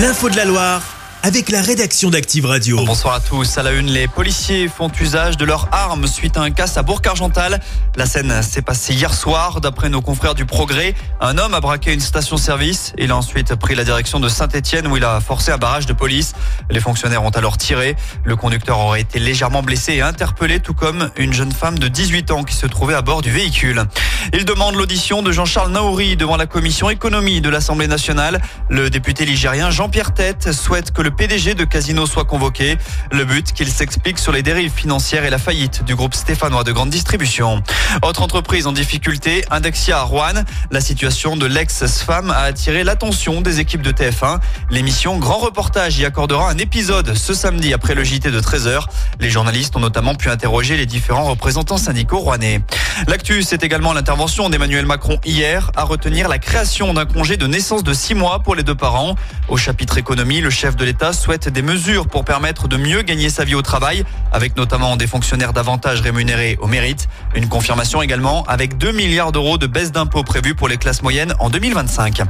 L'info 0.00 0.30
de 0.30 0.36
la 0.36 0.46
Loire 0.46 0.89
avec 1.22 1.50
la 1.50 1.60
rédaction 1.60 2.08
d'Active 2.08 2.46
Radio. 2.46 2.82
Bonsoir 2.84 3.14
à 3.14 3.20
tous. 3.20 3.58
À 3.58 3.62
la 3.62 3.72
une, 3.72 3.90
les 3.90 4.08
policiers 4.08 4.68
font 4.68 4.90
usage 5.00 5.36
de 5.36 5.44
leurs 5.44 5.68
armes 5.70 6.06
suite 6.06 6.38
à 6.38 6.40
un 6.40 6.50
casse 6.50 6.78
à 6.78 6.82
Bourg-Argental. 6.82 7.60
La 7.96 8.06
scène 8.06 8.42
s'est 8.42 8.62
passée 8.62 8.94
hier 8.94 9.12
soir. 9.12 9.60
D'après 9.60 9.90
nos 9.90 10.00
confrères 10.00 10.34
du 10.34 10.46
Progrès, 10.46 10.94
un 11.20 11.36
homme 11.36 11.52
a 11.52 11.60
braqué 11.60 11.92
une 11.92 12.00
station-service. 12.00 12.94
Il 12.96 13.10
a 13.10 13.16
ensuite 13.16 13.54
pris 13.56 13.74
la 13.74 13.84
direction 13.84 14.18
de 14.18 14.28
Saint-Etienne 14.28 14.86
où 14.86 14.96
il 14.96 15.04
a 15.04 15.20
forcé 15.20 15.52
un 15.52 15.58
barrage 15.58 15.84
de 15.84 15.92
police. 15.92 16.32
Les 16.70 16.80
fonctionnaires 16.80 17.22
ont 17.22 17.30
alors 17.30 17.58
tiré. 17.58 17.96
Le 18.24 18.36
conducteur 18.36 18.78
aurait 18.78 19.02
été 19.02 19.18
légèrement 19.18 19.62
blessé 19.62 19.94
et 19.94 20.02
interpellé, 20.02 20.60
tout 20.60 20.74
comme 20.74 21.10
une 21.16 21.34
jeune 21.34 21.52
femme 21.52 21.78
de 21.78 21.88
18 21.88 22.30
ans 22.30 22.44
qui 22.44 22.54
se 22.54 22.66
trouvait 22.66 22.94
à 22.94 23.02
bord 23.02 23.20
du 23.20 23.30
véhicule. 23.30 23.84
Il 24.32 24.46
demande 24.46 24.74
l'audition 24.74 25.22
de 25.22 25.32
Jean-Charles 25.32 25.70
Naouri 25.70 26.16
devant 26.16 26.38
la 26.38 26.46
commission 26.46 26.88
économie 26.88 27.42
de 27.42 27.50
l'Assemblée 27.50 27.88
nationale. 27.88 28.40
Le 28.70 28.88
député 28.88 29.26
ligérien 29.26 29.70
Jean-Pierre 29.70 30.14
Tête 30.14 30.52
souhaite 30.52 30.92
que 30.92 31.02
le 31.02 31.09
le 31.10 31.16
PDG 31.16 31.54
de 31.54 31.64
Casino 31.64 32.06
soit 32.06 32.24
convoqué. 32.24 32.78
Le 33.10 33.24
but, 33.24 33.52
qu'il 33.52 33.68
s'explique 33.68 34.16
sur 34.16 34.30
les 34.30 34.44
dérives 34.44 34.72
financières 34.72 35.24
et 35.24 35.30
la 35.30 35.38
faillite 35.38 35.82
du 35.84 35.96
groupe 35.96 36.14
stéphanois 36.14 36.62
de 36.62 36.70
grande 36.70 36.90
distribution. 36.90 37.64
Autre 38.02 38.22
entreprise 38.22 38.68
en 38.68 38.72
difficulté, 38.72 39.44
Indexia 39.50 39.98
à 39.98 40.02
Rouen. 40.02 40.44
La 40.70 40.80
situation 40.80 41.36
de 41.36 41.46
l'ex-femme 41.46 42.30
a 42.30 42.42
attiré 42.42 42.84
l'attention 42.84 43.40
des 43.40 43.58
équipes 43.58 43.82
de 43.82 43.90
TF1. 43.90 44.38
L'émission 44.70 45.18
Grand 45.18 45.38
Reportage 45.38 45.98
y 45.98 46.04
accordera 46.04 46.48
un 46.48 46.58
épisode 46.58 47.16
ce 47.16 47.34
samedi 47.34 47.74
après 47.74 47.96
le 47.96 48.04
JT 48.04 48.30
de 48.30 48.40
13h. 48.40 48.84
Les 49.18 49.30
journalistes 49.30 49.74
ont 49.74 49.80
notamment 49.80 50.14
pu 50.14 50.30
interroger 50.30 50.76
les 50.76 50.86
différents 50.86 51.24
représentants 51.24 51.78
syndicaux 51.78 52.18
rouennais. 52.18 52.60
L'actu, 53.08 53.42
c'est 53.42 53.64
également 53.64 53.92
l'intervention 53.94 54.48
d'Emmanuel 54.48 54.86
Macron 54.86 55.18
hier 55.24 55.72
à 55.74 55.82
retenir 55.82 56.28
la 56.28 56.38
création 56.38 56.94
d'un 56.94 57.04
congé 57.04 57.36
de 57.36 57.48
naissance 57.48 57.82
de 57.82 57.92
6 57.92 58.14
mois 58.14 58.38
pour 58.44 58.54
les 58.54 58.62
deux 58.62 58.76
parents. 58.76 59.16
Au 59.48 59.56
chapitre 59.56 59.98
économie, 59.98 60.40
le 60.40 60.50
chef 60.50 60.76
de 60.76 60.84
l'État 60.84 60.99
souhaite 61.12 61.48
des 61.48 61.62
mesures 61.62 62.06
pour 62.06 62.24
permettre 62.24 62.68
de 62.68 62.76
mieux 62.76 63.02
gagner 63.02 63.30
sa 63.30 63.44
vie 63.44 63.54
au 63.54 63.62
travail, 63.62 64.04
avec 64.32 64.56
notamment 64.56 64.96
des 64.96 65.06
fonctionnaires 65.06 65.52
davantage 65.52 66.00
rémunérés 66.02 66.58
au 66.60 66.66
mérite. 66.66 67.08
Une 67.34 67.48
confirmation 67.48 68.02
également 68.02 68.44
avec 68.44 68.76
2 68.78 68.92
milliards 68.92 69.32
d'euros 69.32 69.58
de 69.58 69.66
baisse 69.66 69.92
d'impôts 69.92 70.22
prévus 70.22 70.54
pour 70.54 70.68
les 70.68 70.76
classes 70.76 71.02
moyennes 71.02 71.34
en 71.38 71.48
2025. 71.48 72.20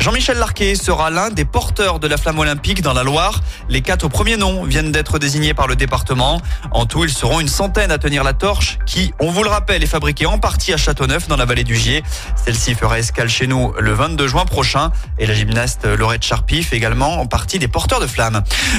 Jean-Michel 0.00 0.38
Larquet 0.38 0.74
sera 0.74 1.10
l'un 1.10 1.30
des 1.30 1.44
porteurs 1.44 2.00
de 2.00 2.08
la 2.08 2.16
flamme 2.16 2.38
olympique 2.38 2.82
dans 2.82 2.92
la 2.92 3.04
Loire. 3.04 3.40
Les 3.68 3.80
quatre 3.80 4.04
au 4.04 4.08
premier 4.08 4.36
nom 4.36 4.64
viennent 4.64 4.92
d'être 4.92 5.18
désignés 5.18 5.54
par 5.54 5.68
le 5.68 5.76
département. 5.76 6.40
En 6.72 6.86
tout, 6.86 7.04
ils 7.04 7.10
seront 7.10 7.40
une 7.40 7.48
centaine 7.48 7.92
à 7.92 7.98
tenir 7.98 8.24
la 8.24 8.32
torche 8.32 8.78
qui, 8.86 9.14
on 9.20 9.30
vous 9.30 9.44
le 9.44 9.50
rappelle, 9.50 9.82
est 9.82 9.86
fabriquée 9.86 10.26
en 10.26 10.38
partie 10.38 10.72
à 10.72 10.76
Châteauneuf 10.76 11.28
dans 11.28 11.36
la 11.36 11.44
vallée 11.44 11.64
du 11.64 11.76
Gier. 11.76 12.02
Celle-ci 12.34 12.74
fera 12.74 12.98
escale 12.98 13.28
chez 13.28 13.46
nous 13.46 13.72
le 13.78 13.92
22 13.92 14.26
juin 14.26 14.44
prochain 14.44 14.90
et 15.18 15.26
la 15.26 15.34
gymnaste 15.34 15.84
Laurette 15.84 16.24
Charpie 16.24 16.62
fait 16.62 16.76
également 16.76 17.20
en 17.20 17.26
partie 17.26 17.58
des 17.58 17.68
porteurs 17.68 18.00
de 18.00 18.06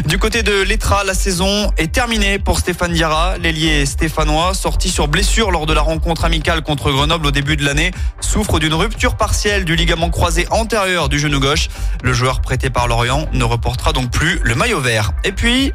Du 0.05 0.17
côté 0.17 0.41
de 0.41 0.61
l'Etra, 0.61 1.03
la 1.03 1.13
saison 1.13 1.71
est 1.77 1.91
terminée 1.91 2.39
pour 2.39 2.59
Stéphane 2.59 2.93
Diarra. 2.93 3.37
L'ailier 3.37 3.85
stéphanois, 3.85 4.53
sorti 4.53 4.89
sur 4.89 5.07
blessure 5.07 5.51
lors 5.51 5.65
de 5.65 5.73
la 5.73 5.81
rencontre 5.81 6.25
amicale 6.25 6.63
contre 6.63 6.91
Grenoble 6.91 7.27
au 7.27 7.31
début 7.31 7.55
de 7.55 7.63
l'année, 7.63 7.91
souffre 8.19 8.59
d'une 8.59 8.73
rupture 8.73 9.15
partielle 9.15 9.63
du 9.63 9.75
ligament 9.75 10.09
croisé 10.09 10.47
antérieur 10.49 11.07
du 11.07 11.19
genou 11.19 11.39
gauche. 11.39 11.69
Le 12.01 12.13
joueur 12.13 12.41
prêté 12.41 12.69
par 12.69 12.87
Lorient 12.87 13.27
ne 13.33 13.43
reportera 13.43 13.93
donc 13.93 14.09
plus 14.09 14.39
le 14.43 14.55
maillot 14.55 14.79
vert. 14.79 15.11
Et 15.23 15.31
puis, 15.31 15.71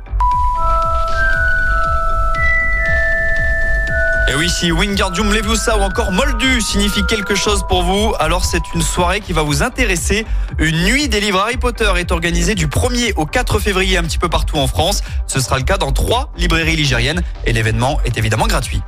Et 4.32 4.34
oui, 4.34 4.48
si 4.48 4.72
Wingardium 4.72 5.30
Leviosa 5.30 5.76
ou 5.76 5.82
encore 5.82 6.10
Moldu 6.10 6.62
signifie 6.62 7.04
quelque 7.04 7.34
chose 7.34 7.66
pour 7.68 7.82
vous, 7.82 8.14
alors 8.18 8.46
c'est 8.46 8.62
une 8.74 8.80
soirée 8.80 9.20
qui 9.20 9.34
va 9.34 9.42
vous 9.42 9.62
intéresser. 9.62 10.24
Une 10.58 10.84
nuit 10.84 11.06
des 11.08 11.20
livres 11.20 11.38
Harry 11.38 11.58
Potter 11.58 11.90
est 11.98 12.10
organisée 12.10 12.54
du 12.54 12.66
1er 12.66 13.12
au 13.16 13.26
4 13.26 13.58
février 13.58 13.98
un 13.98 14.02
petit 14.04 14.16
peu 14.16 14.30
partout 14.30 14.56
en 14.56 14.66
France. 14.66 15.02
Ce 15.26 15.38
sera 15.38 15.58
le 15.58 15.64
cas 15.64 15.76
dans 15.76 15.92
trois 15.92 16.32
librairies 16.38 16.76
ligériennes 16.76 17.20
et 17.44 17.52
l'événement 17.52 18.00
est 18.06 18.16
évidemment 18.16 18.46
gratuit. 18.46 18.80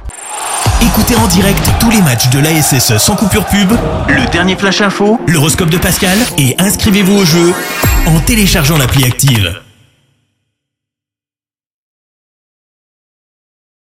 Écoutez 0.81 1.17
en 1.17 1.27
direct 1.27 1.63
tous 1.79 1.91
les 1.91 2.01
matchs 2.01 2.31
de 2.31 2.39
l'ASSE 2.39 2.97
sans 2.97 3.15
coupure 3.15 3.45
pub, 3.45 3.71
le 4.09 4.25
dernier 4.31 4.57
flash 4.57 4.81
info, 4.81 5.21
l'horoscope 5.29 5.69
de 5.69 5.77
Pascal 5.77 6.17
et 6.39 6.57
inscrivez-vous 6.59 7.19
au 7.19 7.25
jeu 7.27 7.53
en 8.07 8.19
téléchargeant 8.21 8.79
l'appli 8.79 9.05
active. 9.05 9.64